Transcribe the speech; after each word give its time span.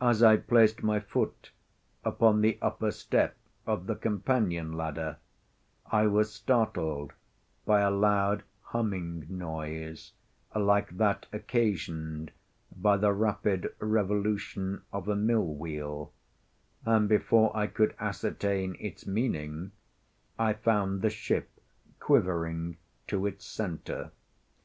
As 0.00 0.20
I 0.20 0.36
placed 0.36 0.82
my 0.82 0.98
foot 0.98 1.52
upon 2.04 2.40
the 2.40 2.58
upper 2.60 2.90
step 2.90 3.36
of 3.68 3.86
the 3.86 3.94
companion 3.94 4.72
ladder, 4.72 5.18
I 5.86 6.08
was 6.08 6.34
startled 6.34 7.12
by 7.64 7.82
a 7.82 7.90
loud, 7.92 8.42
humming 8.62 9.26
noise, 9.28 10.10
like 10.56 10.96
that 10.96 11.26
occasioned 11.32 12.32
by 12.76 12.96
the 12.96 13.12
rapid 13.12 13.72
revolution 13.78 14.82
of 14.92 15.06
a 15.06 15.14
mill 15.14 15.54
wheel, 15.54 16.12
and 16.84 17.08
before 17.08 17.56
I 17.56 17.68
could 17.68 17.94
ascertain 18.00 18.74
its 18.80 19.06
meaning, 19.06 19.70
I 20.36 20.54
found 20.54 21.00
the 21.00 21.10
ship 21.10 21.48
quivering 22.00 22.76
to 23.06 23.24
its 23.24 23.46
centre. 23.46 24.10